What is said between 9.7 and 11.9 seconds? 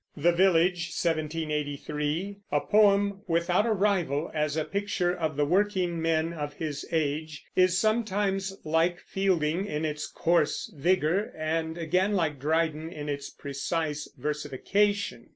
its coarse vigor, and